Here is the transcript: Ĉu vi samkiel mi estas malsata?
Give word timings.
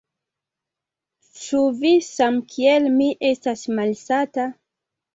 Ĉu 1.41 1.61
vi 1.83 1.93
samkiel 2.09 2.91
mi 2.99 3.13
estas 3.33 3.71
malsata? 3.81 4.53